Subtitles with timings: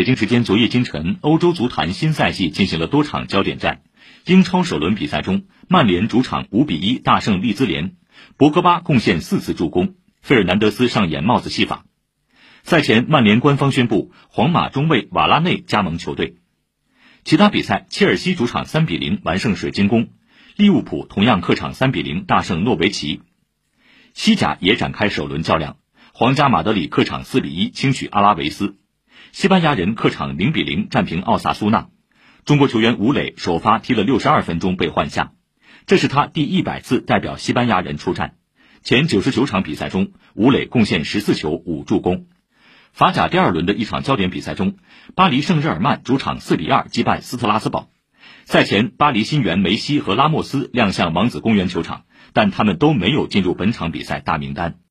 [0.00, 3.82] 北京时间昨夜今晨，欧洲足坛新赛季进行了多场焦点战。
[4.24, 7.96] 英超首轮比赛中，曼联主场五比一大胜利兹联，
[8.38, 11.84] 博格巴贡献四次助攻，费尔南德斯上演帽子戏法。
[12.62, 16.36] 赛前，曼联官方宣布皇马中卫瓦拉内加盟球队。
[17.22, 20.08] 其他比赛，切尔西主场三比零完胜水晶宫，
[20.56, 23.20] 利物浦同样客场三比零大胜诺维奇。
[24.14, 25.76] 西甲也展开首轮较量，
[26.14, 28.78] 皇家马德里客场四比一轻取阿拉维斯。
[29.32, 31.88] 西班牙人客场零比零战平奥萨苏纳，
[32.44, 35.32] 中国球员吴磊首发踢了六十二分钟被换下，
[35.86, 38.34] 这是他第一百次代表西班牙人出战。
[38.82, 42.26] 前九十九场比赛中，吴磊贡献十四球五助攻。
[42.92, 44.74] 法甲第二轮的一场焦点比赛中，
[45.14, 47.88] 巴黎圣日耳曼主场四比二击败斯特拉斯堡。
[48.46, 54.80] 赛前，巴黎新援梅西和拉莫斯亮相王子公园球场，但他们都没有进入本场比赛大名单。